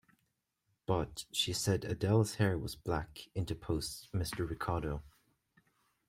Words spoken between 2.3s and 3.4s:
hair was black,"